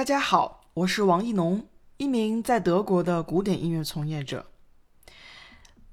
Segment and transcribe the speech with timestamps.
[0.00, 1.68] 大家好，我是王艺农，
[1.98, 4.46] 一名在德国的古典音乐从业者。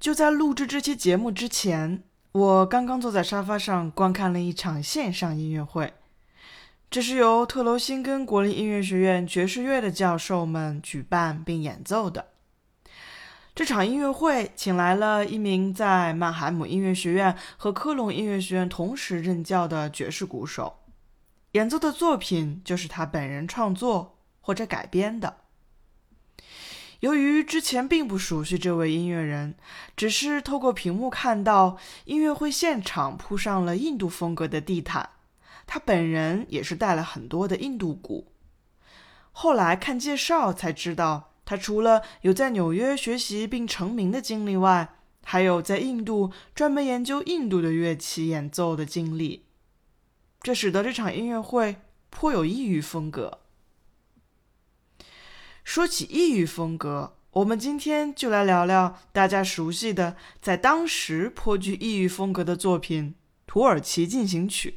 [0.00, 5.92] 就在录制这期节目之前，我刚刚坐在沙发上观看了一场线上音乐会。
[6.90, 12.28] 这是由特罗辛根国立音乐学院爵士乐的教授们举办并演奏的。
[13.54, 20.77] 这场音乐会请来了一名在曼海姆音乐学院和科隆音乐学院同时任教的爵士鼓手。
[21.52, 25.38] 演奏的作品就是他本人创作或者改编的。
[27.00, 29.54] 由于之前并不熟悉这位音乐人，
[29.96, 35.10] 只是透过屏幕看到音乐会现场铺上了印度风格的地毯，
[35.66, 38.32] 他本人也是带了很多的印度鼓。
[39.30, 49.44] 后来看介绍才知道，他除了有在纽约学习并成名的经历外，还有在印度专门研究印度的乐器演奏的经历。
[50.40, 51.76] 这使得这场音乐会
[52.10, 53.40] 颇有异域风格。
[55.64, 63.10] 说起异域风格，我们今天就来聊聊大家熟悉的，在当时颇具异域风格的作品
[63.46, 64.70] 《土耳其进行曲》。《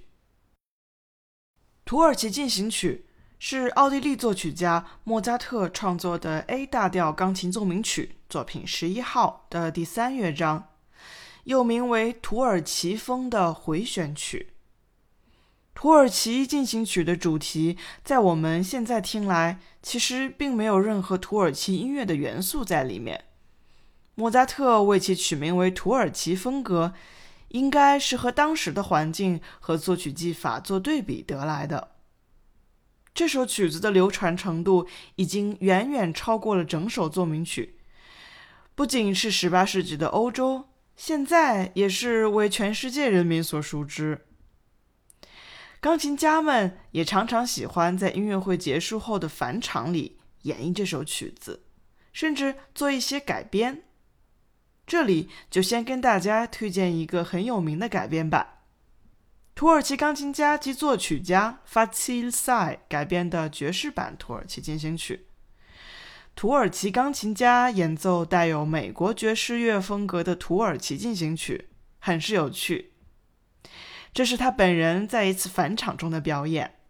[1.85, 3.05] 土耳其进行曲》
[3.39, 10.69] 是奥地利作曲家莫扎特创作的 A 大调钢琴奏鸣曲作品十一号的第三乐章，
[11.45, 14.53] 又名为土耳其风的回旋曲。
[15.81, 23.23] 土耳其进行曲的主题，在我们现在听来，其实并没有任何土耳其音乐的元素在里面。
[24.13, 26.93] 莫扎特为其取名为土耳其风格，
[27.47, 31.93] 应该是和当时的环境和作曲技法做对比得来的。
[33.15, 37.77] 这首曲子的流传程度已经远远超过了整首奏鸣曲，
[38.75, 40.65] 不仅是18世纪的欧洲，
[40.95, 44.27] 现在也是为全世界人民所熟知。
[45.81, 51.63] 钢琴家们也常常喜欢在音乐会结束后的返场里演绎这首曲子，
[52.13, 53.81] 甚至做一些改编。
[54.85, 58.59] 这里就先跟大家推荐一个很有名的改编版：
[59.55, 65.15] 土耳其钢琴家及作曲家 Fatih Say 改编的爵士版《土耳其进行曲》。
[66.35, 72.90] 土耳其钢琴家演奏带有美国爵士乐风格的《土耳其进行曲》，很是有趣。
[74.13, 76.80] 这是他本人在一次返场中的表演。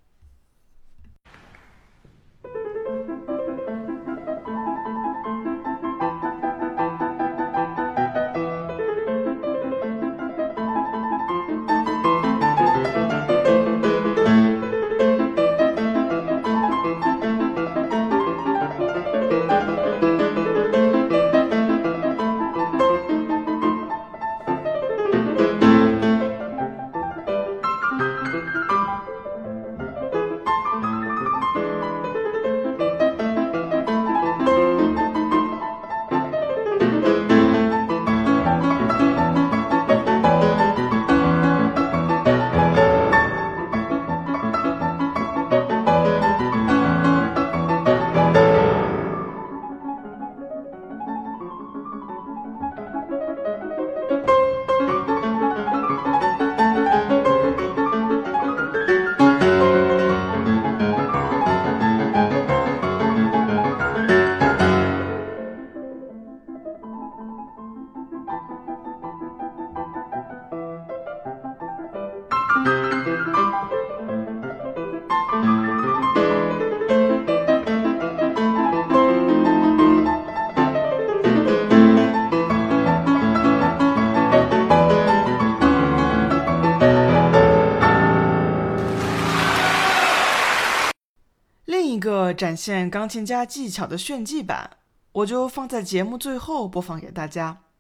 [91.66, 94.72] 另一个展现钢琴家技巧的炫技版，
[95.12, 97.71] 我就放在节目最后播放给大家。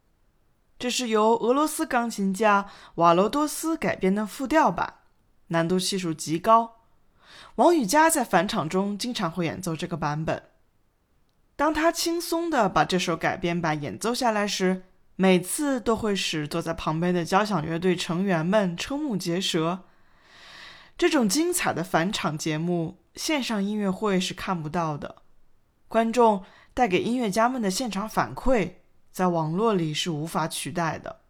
[0.81, 4.95] 这是由俄罗斯钢琴家瓦罗多斯改编的复调版，
[5.49, 6.77] 难度系数极高。
[7.57, 10.41] 王羽佳在返场中经常会演奏这个版本。
[11.55, 14.81] 当他轻松地把这首改编版演奏下来时，
[15.17, 19.81] 每次都会使坐在旁边的交响乐队成员们瞠目结舌。
[20.97, 25.17] 这种精彩的返场节目线上音乐会是看不到的，
[25.87, 26.43] 观众
[26.73, 28.71] 带给音乐家们的现场反馈，
[29.11, 31.21] 在网络里是无法取代的。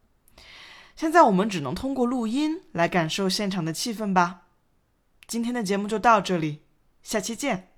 [0.95, 4.44] 现在我们只能通过录音来感受现场的气氛吧。
[5.25, 6.62] 今天的节目就到这里，
[7.01, 7.70] 下期见。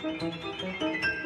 [0.00, 1.17] Música